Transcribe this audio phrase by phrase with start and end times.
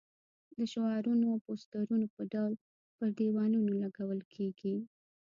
[0.57, 2.53] د شعارونو او پوسټرونو په ډول
[2.97, 4.75] پر دېوالونو لګول کېږي.